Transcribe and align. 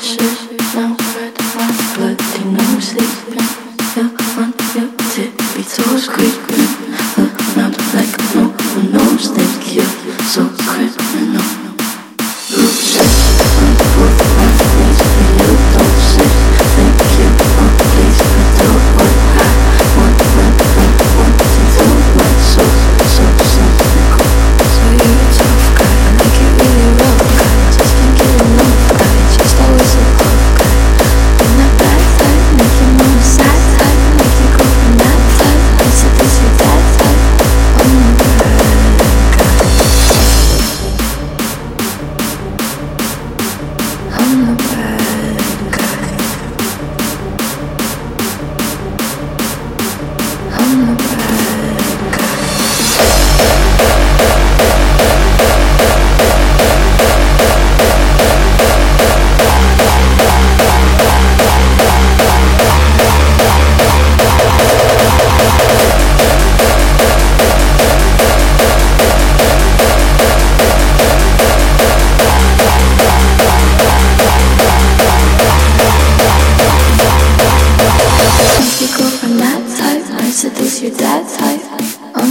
precious, 0.00 0.74
now 0.74 0.94
fret 0.94 1.38
my 1.56 1.94
blood, 1.94 2.20
he 2.20 2.44
knows. 2.44 3.29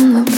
I'm 0.00 0.24
the 0.24 0.37